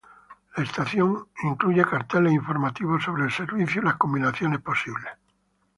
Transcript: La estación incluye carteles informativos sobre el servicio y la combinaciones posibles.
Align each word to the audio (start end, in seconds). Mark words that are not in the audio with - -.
La 0.57 0.63
estación 0.63 1.27
incluye 1.43 1.85
carteles 1.85 2.33
informativos 2.33 3.03
sobre 3.03 3.25
el 3.25 3.31
servicio 3.31 3.83
y 3.83 3.85
la 3.85 3.99
combinaciones 3.99 4.59
posibles. 4.59 5.11